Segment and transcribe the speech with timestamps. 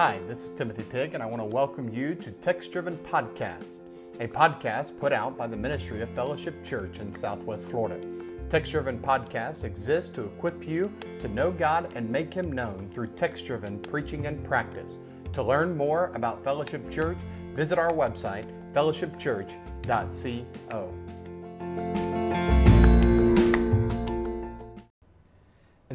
[0.00, 3.80] Hi, this is Timothy Pig, and I want to welcome you to Text Driven Podcast,
[4.18, 8.00] a podcast put out by the Ministry of Fellowship Church in Southwest Florida.
[8.48, 13.08] Text Driven Podcast exists to equip you to know God and make Him known through
[13.08, 14.92] text driven preaching and practice.
[15.34, 17.18] To learn more about Fellowship Church,
[17.54, 21.09] visit our website, fellowshipchurch.co.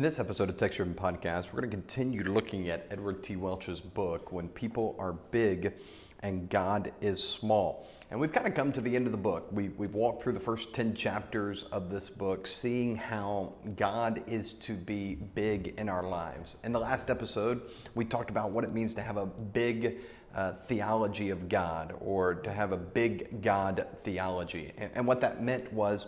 [0.05, 3.37] this episode of Text Driven Podcast, we're going to continue looking at Edward T.
[3.37, 5.73] Welch's book, When People Are Big
[6.19, 7.89] and God is Small.
[8.11, 9.47] And we've kind of come to the end of the book.
[9.51, 14.53] We've, we've walked through the first 10 chapters of this book, seeing how God is
[14.53, 16.57] to be big in our lives.
[16.63, 17.63] In the last episode,
[17.95, 20.01] we talked about what it means to have a big
[20.35, 24.71] uh, theology of God or to have a big God theology.
[24.77, 26.05] And, and what that meant was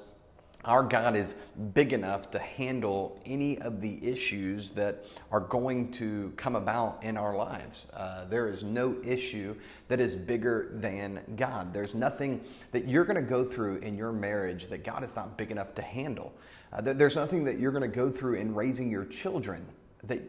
[0.68, 1.34] our God is
[1.74, 7.16] big enough to handle any of the issues that are going to come about in
[7.16, 7.88] our lives.
[7.94, 9.56] Uh, there is no issue
[9.88, 11.74] that is bigger than God.
[11.74, 12.42] There's nothing
[12.74, 15.74] that you're going to go through in your marriage that God is not big enough
[15.76, 16.34] to handle.
[16.74, 19.66] Uh, there's nothing that you're going to go through in raising your children
[20.04, 20.22] that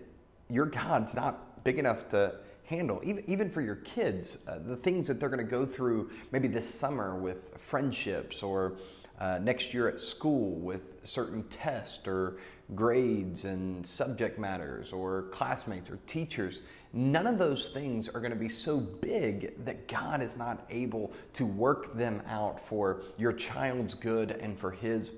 [0.48, 3.00] your God's not big enough to handle.
[3.02, 6.46] Even, even for your kids, uh, the things that they're going to go through maybe
[6.46, 8.76] this summer with friendships or
[9.20, 12.38] uh, next year at school with certain tests or
[12.74, 16.60] grades and subject matters or classmates or teachers.
[16.92, 21.12] None of those things are going to be so big that God is not able
[21.34, 25.12] to work them out for your child's good and for His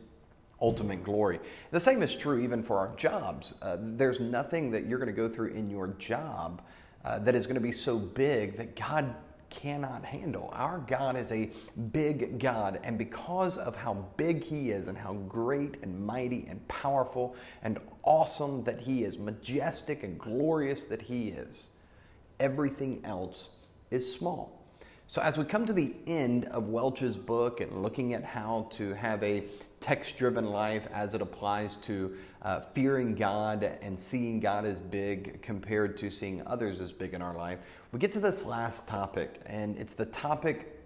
[0.61, 1.41] ultimate glory.
[1.71, 3.55] The same is true even for our jobs.
[3.63, 6.63] Uh, there's nothing that you're going to go through in your job
[7.05, 9.15] uh, that is going to be so big that God
[9.51, 10.51] cannot handle.
[10.53, 11.51] Our God is a
[11.93, 16.67] big God, and because of how big He is, and how great and mighty and
[16.69, 21.69] powerful and awesome that He is, majestic and glorious that He is,
[22.39, 23.51] everything else
[23.91, 24.57] is small.
[25.07, 28.95] So, as we come to the end of Welch's book and looking at how to
[28.95, 29.45] have a
[29.81, 35.41] text driven life as it applies to uh, fearing God and seeing God as big
[35.41, 37.59] compared to seeing others as big in our life,
[37.91, 40.77] we get to this last topic, and it's the topic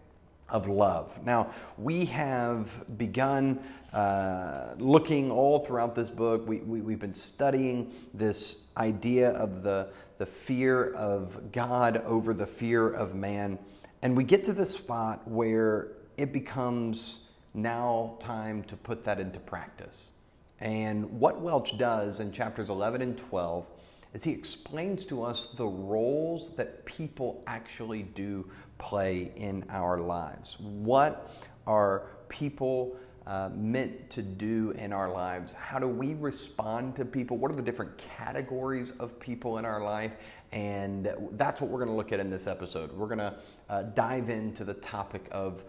[0.49, 1.13] of love.
[1.25, 3.59] Now, we have begun
[3.93, 6.47] uh, looking all throughout this book.
[6.47, 9.89] We, we, we've been studying this idea of the,
[10.19, 13.59] the fear of God over the fear of man.
[14.03, 17.24] And we get to the spot where it becomes
[17.55, 20.13] now time to put that into practice.
[20.61, 23.67] And what Welch does in chapters 11 and 12
[24.13, 28.49] is he explains to us the roles that people actually do
[28.79, 30.57] play in our lives.
[30.61, 31.31] What
[31.67, 35.53] are people uh, meant to do in our lives?
[35.53, 37.37] How do we respond to people?
[37.39, 40.13] What are the different categories of people in our life?
[40.53, 42.93] And that's what we're going to look at in this episode.
[42.93, 43.35] We're going to
[43.69, 45.65] uh, dive into the topic of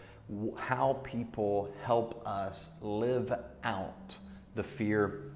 [0.57, 4.15] how people help us live out
[4.55, 5.31] the fear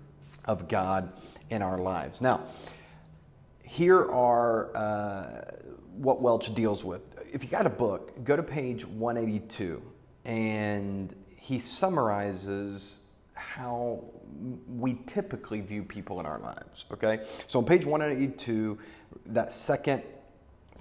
[0.46, 1.12] of God
[1.50, 2.22] in our lives.
[2.22, 2.42] Now,
[3.64, 5.42] here are uh,
[5.96, 7.02] what Welch deals with.
[7.32, 9.82] If you got a book, go to page 182,
[10.26, 13.02] and he summarizes
[13.36, 14.04] how
[14.68, 16.86] we typically view people in our lives.
[16.92, 17.26] Okay?
[17.48, 18.78] So on page 182,
[19.28, 20.04] that second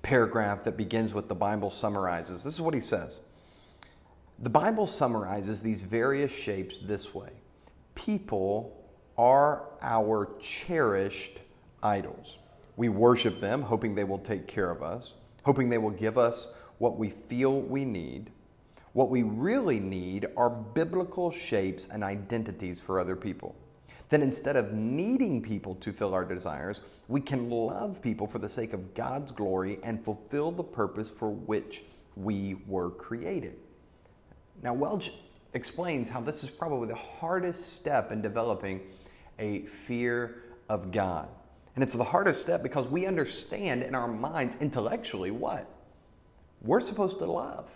[0.02, 3.20] paragraph that begins with the Bible summarizes, this is what he says.
[4.40, 7.30] The Bible summarizes these various shapes this way
[7.96, 11.40] People are our cherished
[11.82, 12.38] idols.
[12.76, 16.52] We worship them, hoping they will take care of us, hoping they will give us
[16.78, 18.30] what we feel we need.
[18.92, 23.56] What we really need are biblical shapes and identities for other people.
[24.08, 28.48] Then instead of needing people to fill our desires, we can love people for the
[28.48, 31.82] sake of God's glory and fulfill the purpose for which
[32.14, 33.56] we were created.
[34.62, 35.12] Now, Welch
[35.54, 38.80] explains how this is probably the hardest step in developing
[39.38, 41.28] a fear of God.
[41.74, 45.68] And it's the hardest step because we understand in our minds intellectually what?
[46.60, 47.70] We're supposed to love.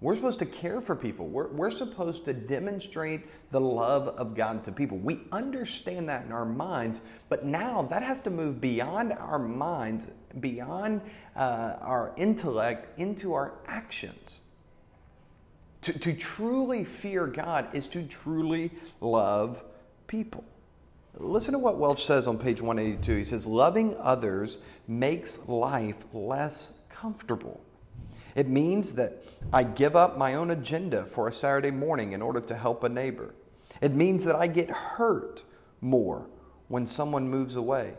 [0.00, 1.28] We're supposed to care for people.
[1.28, 4.96] We're, we're supposed to demonstrate the love of God to people.
[4.96, 10.06] We understand that in our minds, but now that has to move beyond our minds,
[10.40, 11.02] beyond
[11.36, 14.38] uh, our intellect, into our actions.
[15.82, 19.62] To, to truly fear God is to truly love
[20.06, 20.44] people.
[21.14, 23.16] Listen to what Welch says on page 182.
[23.16, 27.60] He says, Loving others makes life less comfortable.
[28.34, 32.40] It means that I give up my own agenda for a Saturday morning in order
[32.40, 33.34] to help a neighbor.
[33.80, 35.42] It means that I get hurt
[35.80, 36.26] more
[36.68, 37.94] when someone moves away.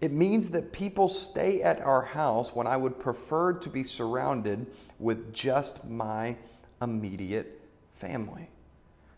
[0.00, 4.66] It means that people stay at our house when I would prefer to be surrounded
[4.98, 6.36] with just my
[6.82, 7.60] immediate
[7.94, 8.48] family.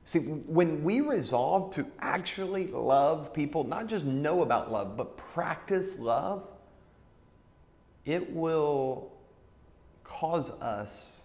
[0.04, 5.98] See, when we resolve to actually love people, not just know about love, but practice
[5.98, 6.46] love,
[8.04, 9.10] it will
[10.04, 11.22] cause us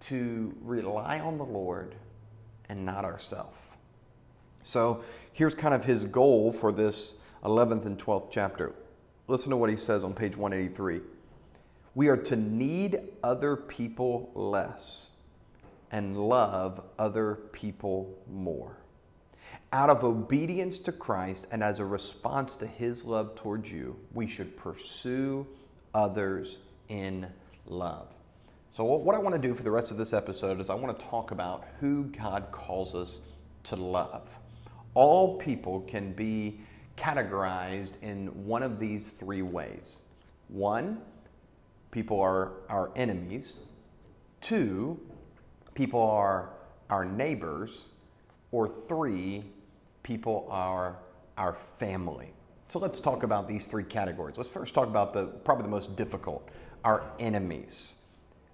[0.00, 1.94] to rely on the Lord
[2.68, 3.56] and not ourselves.
[4.62, 8.74] So here's kind of his goal for this 11th and 12th chapter.
[9.28, 11.00] Listen to what he says on page 183.
[11.94, 15.09] We are to need other people less
[15.92, 18.76] and love other people more.
[19.72, 24.26] Out of obedience to Christ and as a response to his love towards you, we
[24.26, 25.46] should pursue
[25.94, 26.58] others
[26.88, 27.26] in
[27.66, 28.08] love.
[28.76, 30.96] So, what I want to do for the rest of this episode is I want
[30.98, 33.20] to talk about who God calls us
[33.64, 34.34] to love.
[34.94, 36.60] All people can be
[36.96, 39.98] categorized in one of these three ways.
[40.48, 41.00] One,
[41.90, 43.54] people are our enemies.
[44.40, 45.00] Two,
[45.74, 46.50] people are
[46.88, 47.88] our neighbors.
[48.52, 49.44] Or three,
[50.02, 50.96] people are
[51.38, 52.32] our family.
[52.68, 54.36] So let's talk about these three categories.
[54.36, 56.48] Let's first talk about the probably the most difficult,
[56.84, 57.96] our enemies.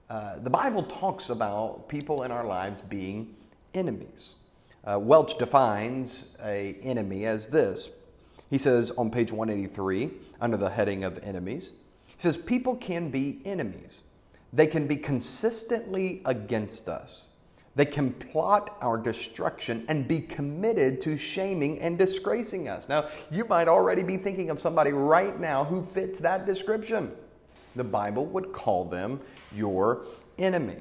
[0.08, 3.34] Uh, the Bible talks about people in our lives being
[3.74, 4.36] enemies.
[4.84, 7.90] Uh, Welch defines a enemy as this.
[8.50, 10.10] He says on page 183,
[10.40, 11.72] under the heading of enemies,
[12.06, 14.02] he says, People can be enemies.
[14.52, 17.28] They can be consistently against us.
[17.76, 22.88] They can plot our destruction and be committed to shaming and disgracing us.
[22.88, 27.12] Now, you might already be thinking of somebody right now who fits that description.
[27.74, 29.20] The Bible would call them
[29.54, 30.06] your
[30.38, 30.78] enemy.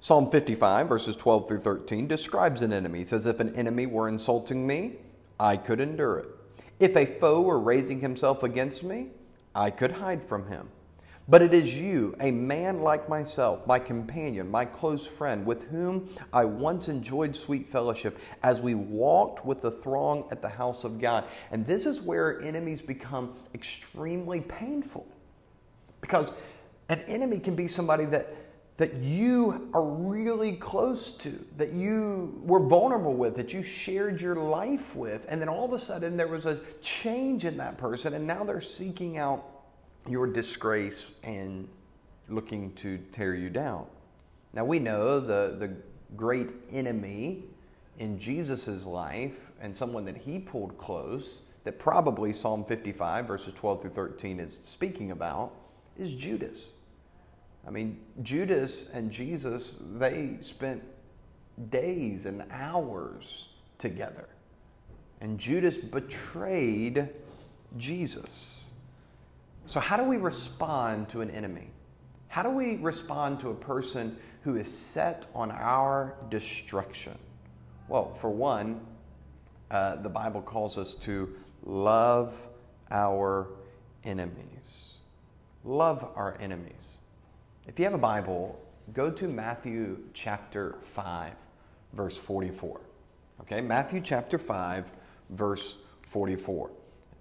[0.00, 3.02] Psalm 55, verses 12 through 13, describes an enemy.
[3.02, 4.94] It says, If an enemy were insulting me,
[5.38, 6.28] I could endure it.
[6.80, 9.10] If a foe were raising himself against me,
[9.54, 10.68] I could hide from him.
[11.28, 16.08] But it is you, a man like myself, my companion, my close friend, with whom
[16.32, 21.00] I once enjoyed sweet fellowship as we walked with the throng at the house of
[21.00, 21.24] God.
[21.52, 25.06] And this is where enemies become extremely painful.
[26.00, 26.32] Because
[26.88, 28.34] an enemy can be somebody that
[28.78, 34.34] that you are really close to, that you were vulnerable with, that you shared your
[34.34, 38.14] life with, and then all of a sudden there was a change in that person,
[38.14, 39.51] and now they're seeking out
[40.08, 41.68] your disgrace and
[42.28, 43.86] looking to tear you down.
[44.52, 45.74] Now we know the, the
[46.16, 47.44] great enemy
[47.98, 53.82] in Jesus' life and someone that he pulled close, that probably Psalm 55, verses 12
[53.82, 55.52] through 13, is speaking about,
[55.98, 56.72] is Judas.
[57.66, 60.82] I mean, Judas and Jesus, they spent
[61.70, 64.28] days and hours together.
[65.20, 67.08] And Judas betrayed
[67.76, 68.61] Jesus.
[69.66, 71.68] So, how do we respond to an enemy?
[72.28, 77.16] How do we respond to a person who is set on our destruction?
[77.88, 78.80] Well, for one,
[79.70, 82.34] uh, the Bible calls us to love
[82.90, 83.48] our
[84.04, 84.94] enemies.
[85.64, 86.98] Love our enemies.
[87.66, 88.60] If you have a Bible,
[88.92, 91.32] go to Matthew chapter 5,
[91.92, 92.80] verse 44.
[93.42, 94.90] Okay, Matthew chapter 5,
[95.30, 96.70] verse 44.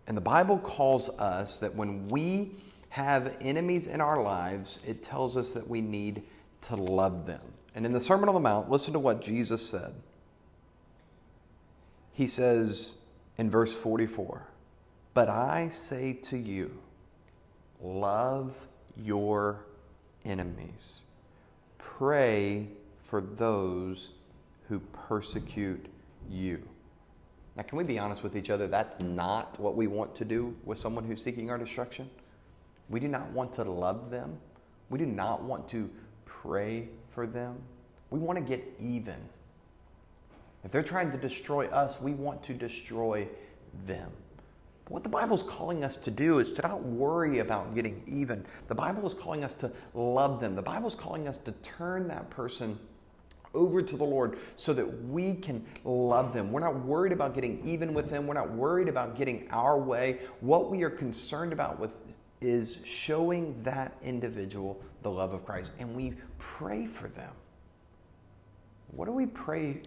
[0.08, 2.52] And the Bible calls us that when we
[2.90, 6.24] have enemies in our lives, it tells us that we need
[6.62, 7.42] to love them.
[7.76, 9.94] And in the Sermon on the Mount, listen to what Jesus said.
[12.14, 12.96] He says
[13.38, 14.46] in verse 44
[15.14, 16.78] But I say to you,
[17.82, 18.56] love
[18.98, 19.66] your
[20.26, 21.02] enemies.
[21.78, 22.68] Pray
[23.06, 24.12] for those
[24.68, 25.86] who persecute
[26.30, 26.62] you.
[27.56, 28.68] Now, can we be honest with each other?
[28.68, 32.10] That's not what we want to do with someone who's seeking our destruction.
[32.90, 34.38] We do not want to love them.
[34.90, 35.90] We do not want to
[36.26, 37.58] pray for them.
[38.10, 39.18] We want to get even.
[40.64, 43.28] If they're trying to destroy us, we want to destroy
[43.86, 44.12] them.
[44.88, 48.46] What the Bible is calling us to do is to not worry about getting even.
[48.68, 50.56] The Bible is calling us to love them.
[50.56, 52.78] The Bible is calling us to turn that person
[53.54, 56.52] over to the Lord so that we can love them.
[56.52, 58.28] We're not worried about getting even with them.
[58.28, 60.20] We're not worried about getting our way.
[60.40, 61.92] What we are concerned about with
[62.42, 67.32] is showing that individual the love of Christ and we pray for them.
[68.92, 69.82] What do we pray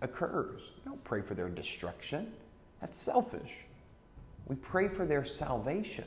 [0.00, 0.70] occurs?
[0.76, 2.32] We don't pray for their destruction.
[2.80, 3.56] That's selfish.
[4.46, 6.04] We pray for their salvation.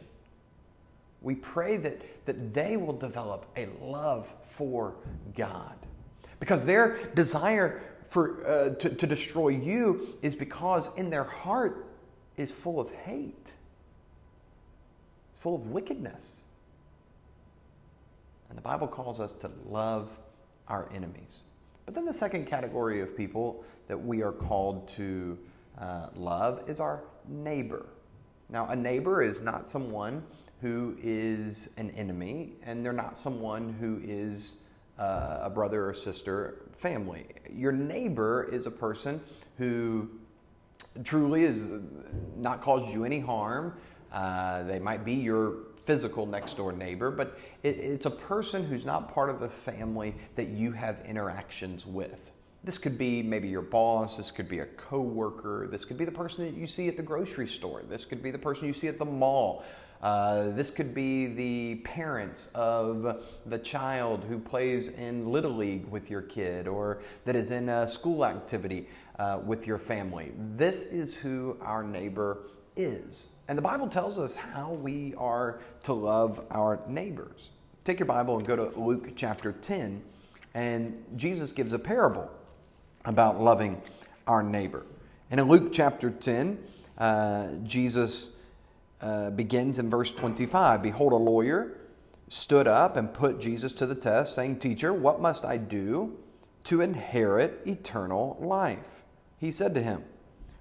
[1.22, 4.96] We pray that, that they will develop a love for
[5.36, 5.76] God.
[6.40, 11.86] Because their desire for, uh, to, to destroy you is because in their heart
[12.38, 13.52] is full of hate.
[15.34, 16.42] It's full of wickedness.
[18.50, 20.10] And the Bible calls us to love
[20.68, 21.42] our enemies.
[21.86, 25.38] But then the second category of people that we are called to
[25.80, 27.86] uh, love is our neighbor.
[28.50, 30.24] Now, a neighbor is not someone
[30.62, 34.58] who is an enemy, and they're not someone who is
[35.00, 37.26] uh, a brother or sister family.
[37.52, 39.22] Your neighbor is a person
[39.58, 40.10] who
[41.04, 41.68] truly is
[42.38, 43.74] not caused you any harm.
[44.12, 45.54] Uh, they might be your
[45.86, 50.16] physical next door neighbor, but it, it's a person who's not part of the family
[50.36, 52.32] that you have interactions with.
[52.64, 56.12] This could be maybe your boss, this could be a coworker, this could be the
[56.12, 58.88] person that you see at the grocery store, this could be the person you see
[58.88, 59.64] at the mall.
[60.02, 66.10] Uh, this could be the parents of the child who plays in Little League with
[66.10, 68.88] your kid or that is in a school activity
[69.18, 70.32] uh, with your family.
[70.56, 72.44] This is who our neighbor
[72.78, 73.28] is.
[73.50, 77.50] And the Bible tells us how we are to love our neighbors.
[77.84, 80.02] Take your Bible and go to Luke chapter 10,
[80.54, 82.30] and Jesus gives a parable
[83.06, 83.82] about loving
[84.28, 84.86] our neighbor.
[85.32, 86.64] And in Luke chapter 10,
[87.00, 88.32] uh, Jesus
[89.02, 91.78] uh, begins in verse 25 Behold, a lawyer
[92.30, 96.18] stood up and put Jesus to the test, saying, Teacher, what must I do
[96.66, 99.04] to inherit eternal life?
[99.38, 100.04] He said to him,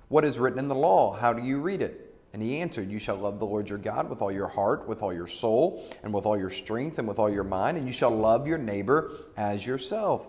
[0.08, 1.14] What is written in the law?
[1.14, 2.08] How do you read it?
[2.32, 5.02] And he answered, You shall love the Lord your God with all your heart, with
[5.02, 7.92] all your soul, and with all your strength, and with all your mind, and you
[7.92, 10.26] shall love your neighbor as yourself.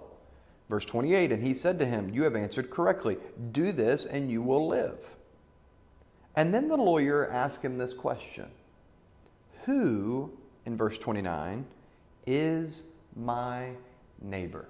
[0.69, 3.17] Verse 28 And he said to him, You have answered correctly.
[3.51, 4.97] Do this, and you will live.
[6.35, 8.47] And then the lawyer asked him this question
[9.65, 10.31] Who,
[10.65, 11.65] in verse 29,
[12.25, 13.71] is my
[14.21, 14.67] neighbor?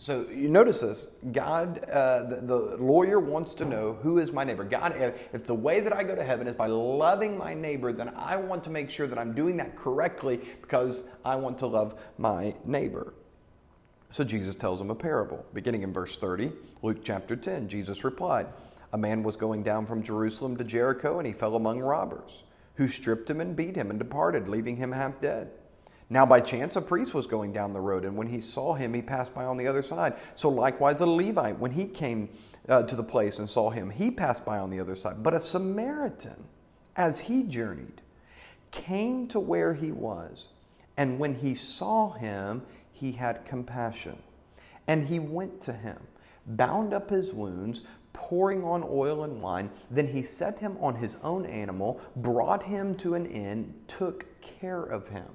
[0.00, 1.08] So you notice this.
[1.30, 4.64] God, uh, the, the, lawyer wants to know who is my neighbor.
[4.64, 4.94] God,
[5.34, 8.36] if, the way that I go to heaven is by loving my neighbor, then I
[8.36, 12.54] want to make sure that I'm doing that correctly because I want to love my
[12.64, 13.12] neighbor.
[14.10, 15.44] So Jesus tells him a parable.
[15.52, 18.46] Beginning in verse 30, Luke chapter 10, Jesus replied,
[18.92, 22.44] A man was going down from Jerusalem to Jericho, and he fell among robbers,
[22.74, 25.50] who stripped him and beat him and departed, leaving him half dead.
[26.12, 28.92] Now, by chance, a priest was going down the road, and when he saw him,
[28.92, 30.14] he passed by on the other side.
[30.34, 32.28] So, likewise, a Levite, when he came
[32.68, 35.22] uh, to the place and saw him, he passed by on the other side.
[35.22, 36.44] But a Samaritan,
[36.96, 38.02] as he journeyed,
[38.72, 40.48] came to where he was,
[40.96, 44.18] and when he saw him, he had compassion.
[44.88, 45.98] And he went to him,
[46.44, 49.70] bound up his wounds, pouring on oil and wine.
[49.90, 54.82] Then he set him on his own animal, brought him to an inn, took care
[54.82, 55.26] of him.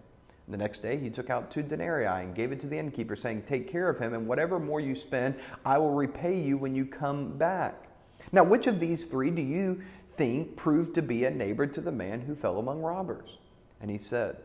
[0.48, 3.44] The next day he took out two denarii and gave it to the innkeeper, saying,
[3.44, 6.86] Take care of him, and whatever more you spend, I will repay you when you
[6.86, 7.90] come back.
[8.32, 11.92] Now, which of these three do you think proved to be a neighbor to the
[11.92, 13.40] man who fell among robbers?
[13.82, 14.38] And he said,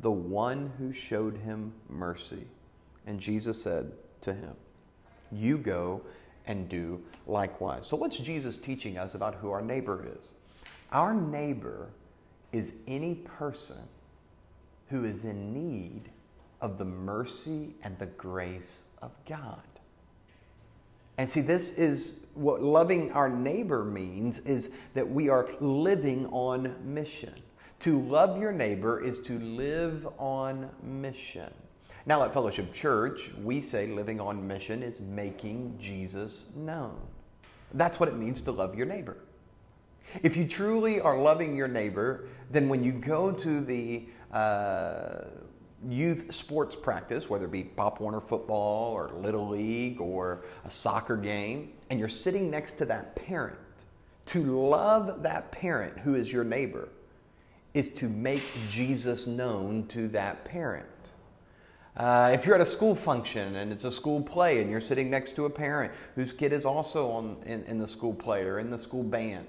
[0.00, 2.46] The one who showed him mercy.
[3.06, 4.54] And Jesus said to him,
[5.32, 6.02] You go
[6.46, 7.86] and do likewise.
[7.86, 10.32] So, what's Jesus teaching us about who our neighbor is?
[10.92, 11.88] Our neighbor
[12.52, 13.82] is any person
[14.88, 16.10] who is in need
[16.60, 19.60] of the mercy and the grace of God.
[21.18, 26.74] And see, this is what loving our neighbor means is that we are living on
[26.84, 27.34] mission.
[27.80, 31.52] To love your neighbor is to live on mission.
[32.08, 36.96] Now, at Fellowship Church, we say living on mission is making Jesus known.
[37.74, 39.16] That's what it means to love your neighbor.
[40.22, 45.24] If you truly are loving your neighbor, then when you go to the uh,
[45.88, 51.16] youth sports practice, whether it be Pop Warner football or Little League or a soccer
[51.16, 53.58] game, and you're sitting next to that parent,
[54.26, 56.88] to love that parent who is your neighbor
[57.74, 60.86] is to make Jesus known to that parent.
[61.96, 65.08] Uh, if you're at a school function and it's a school play and you're sitting
[65.08, 68.58] next to a parent whose kid is also on, in, in the school play or
[68.58, 69.46] in the school band,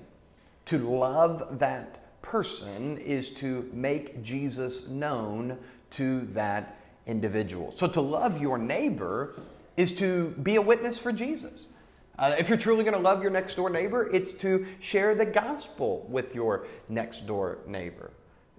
[0.65, 5.57] to love that person is to make Jesus known
[5.91, 7.71] to that individual.
[7.73, 9.35] So to love your neighbor
[9.75, 11.69] is to be a witness for Jesus.
[12.17, 15.25] Uh, if you're truly going to love your next door neighbor, it's to share the
[15.25, 18.11] gospel with your next door neighbor.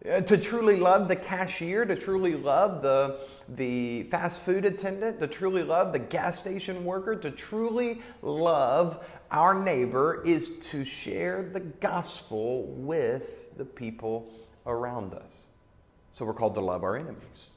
[0.07, 5.26] Uh, to truly love the cashier, to truly love the, the fast food attendant, to
[5.26, 11.61] truly love the gas station worker, to truly love our neighbor is to share the
[11.61, 14.31] gospel with the people
[14.67, 15.47] around us.
[16.12, 17.50] So we're called to love our enemies,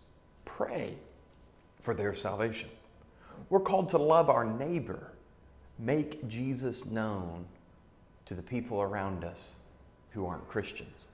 [0.44, 0.98] pray
[1.80, 2.70] for their salvation.
[3.50, 5.12] We're called to love our neighbor,
[5.80, 7.46] make Jesus known
[8.26, 9.54] to the people around us
[10.12, 11.06] who aren't Christians.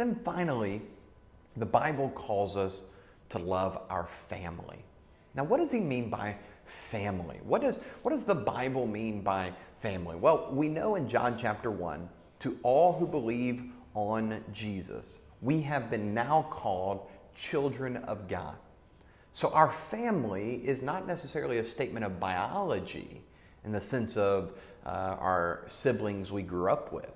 [0.00, 0.80] Then finally,
[1.58, 2.80] the Bible calls us
[3.28, 4.82] to love our family.
[5.34, 7.38] Now, what does he mean by family?
[7.44, 9.52] What does, what does the Bible mean by
[9.82, 10.16] family?
[10.16, 15.90] Well, we know in John chapter 1 to all who believe on Jesus, we have
[15.90, 18.56] been now called children of God.
[19.32, 23.20] So, our family is not necessarily a statement of biology
[23.66, 24.52] in the sense of
[24.86, 27.12] uh, our siblings we grew up with,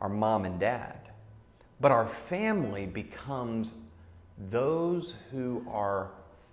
[0.00, 1.07] our mom and dad.
[1.80, 3.74] But our family becomes
[4.50, 6.10] those who are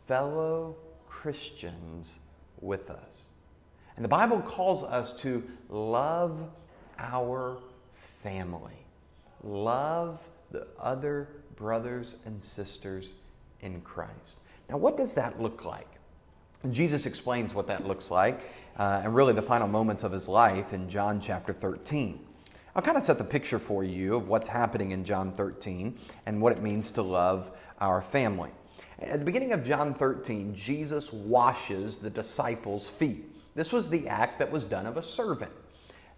[0.08, 0.76] fellow
[1.08, 2.20] Christians
[2.62, 3.28] with us.
[3.96, 6.40] And the Bible calls us to love
[7.00, 7.58] our
[8.22, 8.86] family,
[9.44, 10.20] love
[10.52, 13.16] the other brothers and sisters
[13.62, 14.40] in Christ.
[14.70, 15.88] Now, what does that look like?
[16.72, 20.74] Jesus explains what that looks like uh, and really the final moments of his life
[20.74, 22.20] in John chapter 13.
[22.76, 26.42] I'll kind of set the picture for you of what's happening in John 13 and
[26.42, 28.50] what it means to love our family.
[29.00, 33.34] At the beginning of John 13, Jesus washes the disciples' feet.
[33.56, 35.54] This was the act that was done of a servant.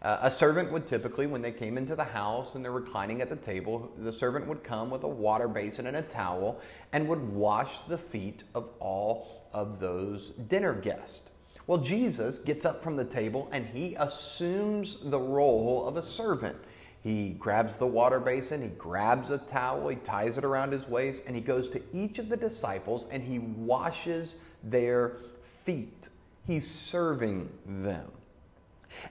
[0.01, 3.29] Uh, a servant would typically, when they came into the house and they're reclining at
[3.29, 6.59] the table, the servant would come with a water basin and a towel
[6.91, 11.29] and would wash the feet of all of those dinner guests.
[11.67, 16.55] Well, Jesus gets up from the table and he assumes the role of a servant.
[17.03, 21.23] He grabs the water basin, he grabs a towel, he ties it around his waist,
[21.27, 25.17] and he goes to each of the disciples and he washes their
[25.63, 26.07] feet.
[26.45, 28.11] He's serving them.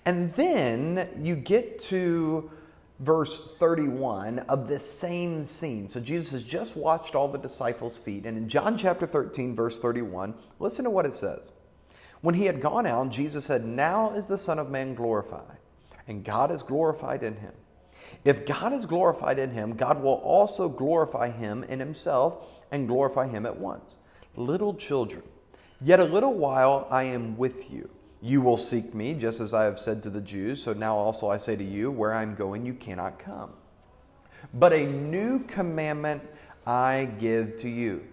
[0.06, 2.50] And then you get to
[3.00, 5.90] verse 31 of this same scene.
[5.90, 8.24] So Jesus has just washed all the disciples' feet.
[8.24, 11.52] And in John chapter 13, verse 31, listen to what it says.
[12.20, 15.58] When he had gone out, Jesus said, Now is the Son of Man glorified,
[16.08, 17.52] and God is glorified in him.
[18.24, 23.28] If God is glorified in him, God will also glorify him in himself and glorify
[23.28, 23.96] him at once.
[24.36, 25.22] Little children,
[25.80, 27.88] yet a little while I am with you.
[28.20, 30.62] You will seek me, just as I have said to the Jews.
[30.62, 33.50] So now also I say to you, where I am going, you cannot come.
[34.54, 36.22] But a new commandment
[36.66, 38.04] I give to you,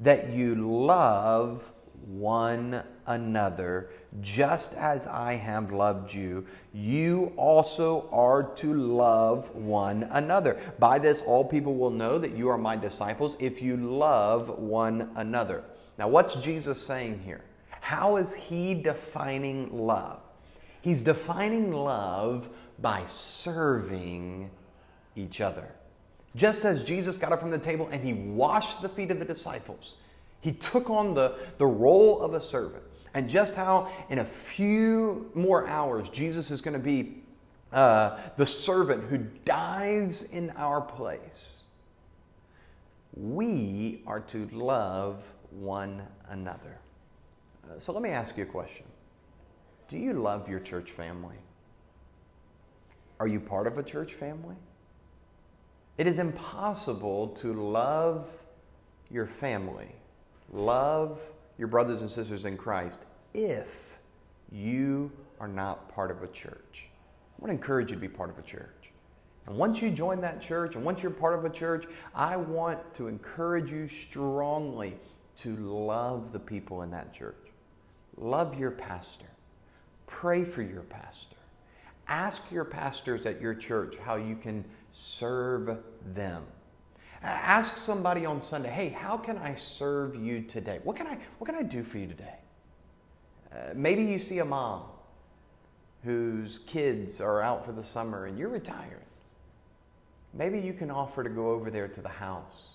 [0.00, 1.70] that you love
[2.06, 6.46] one another, just as I have loved you.
[6.72, 10.58] You also are to love one another.
[10.78, 15.10] By this, all people will know that you are my disciples if you love one
[15.16, 15.64] another.
[15.98, 17.44] Now, what's Jesus saying here?
[17.80, 20.20] How is he defining love?
[20.80, 24.50] He's defining love by serving
[25.16, 25.68] each other.
[26.36, 29.24] Just as Jesus got up from the table and he washed the feet of the
[29.24, 29.96] disciples,
[30.40, 32.84] he took on the, the role of a servant.
[33.14, 37.22] And just how in a few more hours Jesus is going to be
[37.72, 41.64] uh, the servant who dies in our place,
[43.14, 46.78] we are to love one another.
[47.64, 48.86] Uh, so let me ask you a question
[49.88, 51.36] Do you love your church family?
[53.20, 54.54] Are you part of a church family?
[55.98, 58.28] It is impossible to love
[59.10, 59.92] your family,
[60.52, 61.20] love
[61.58, 63.00] your brothers and sisters in Christ,
[63.34, 63.98] if
[64.50, 66.86] you are not part of a church.
[66.86, 68.90] I want to encourage you to be part of a church.
[69.46, 72.94] And once you join that church and once you're part of a church, I want
[72.94, 74.94] to encourage you strongly
[75.36, 77.36] to love the people in that church.
[78.16, 79.26] Love your pastor.
[80.06, 81.36] Pray for your pastor.
[82.08, 85.78] Ask your pastors at your church how you can serve
[86.14, 86.44] them.
[87.22, 90.78] Ask somebody on Sunday, hey, how can I serve you today?
[90.84, 92.36] What can I, what can I do for you today?
[93.52, 94.82] Uh, maybe you see a mom
[96.04, 99.02] whose kids are out for the summer and you're retired.
[100.32, 102.68] Maybe you can offer to go over there to the house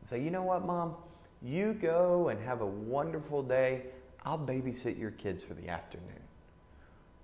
[0.00, 0.94] and say, you know what, mom?
[1.42, 3.82] You go and have a wonderful day.
[4.24, 6.20] I'll babysit your kids for the afternoon.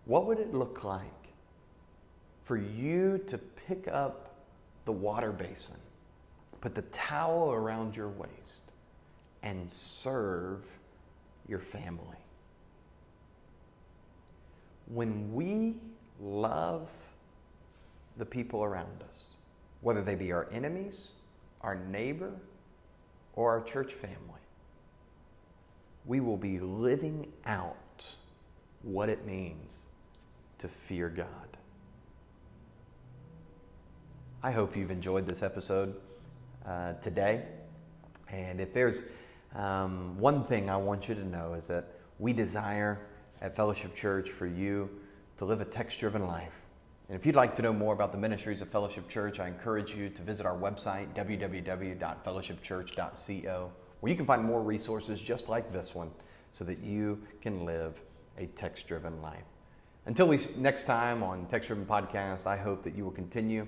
[0.06, 1.02] What would it look like
[2.44, 4.34] for you to pick up
[4.84, 5.76] the water basin,
[6.62, 8.72] put the towel around your waist,
[9.42, 10.64] and serve
[11.48, 12.16] your family?
[14.86, 15.74] When we
[16.20, 16.88] love
[18.16, 19.18] the people around us,
[19.80, 21.08] whether they be our enemies,
[21.62, 22.30] our neighbor,
[23.34, 24.18] or our church family,
[26.06, 28.06] we will be living out
[28.82, 29.78] what it means
[30.58, 31.26] to fear God.
[34.44, 35.96] I hope you've enjoyed this episode
[36.66, 37.42] uh, today.
[38.28, 39.02] And if there's
[39.54, 41.86] um, one thing I want you to know is that
[42.18, 43.00] we desire
[43.40, 44.88] at Fellowship Church for you
[45.38, 46.62] to live a text driven life
[47.08, 49.94] And if you'd like to know more about the ministries of Fellowship Church, I encourage
[49.94, 55.94] you to visit our website, www.fellowshipchurch.co, where you can find more resources just like this
[55.94, 56.10] one
[56.52, 58.00] so that you can live
[58.38, 59.42] a text driven life.
[60.06, 63.66] Until we next time on Text Driven Podcast, I hope that you will continue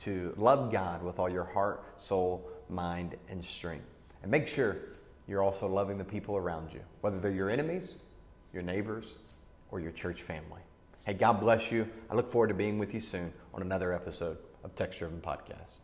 [0.00, 3.86] to love God with all your heart, soul, mind, and strength.
[4.22, 4.78] And make sure
[5.28, 7.98] you're also loving the people around you, whether they're your enemies,
[8.52, 9.06] your neighbors,
[9.70, 10.60] or your church family.
[11.04, 11.88] Hey, God bless you.
[12.10, 15.78] I look forward to being with you soon on another episode of Text Driven Podcast.